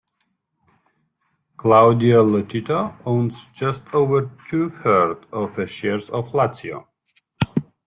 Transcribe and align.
Claudio 1.57 2.23
Lotito 2.25 2.95
owns 3.05 3.45
just 3.53 3.83
over 3.93 4.31
two-thirds 4.49 5.27
of 5.31 5.55
the 5.55 5.67
shares 5.67 6.09
of 6.09 6.29
Lazio. 6.31 6.87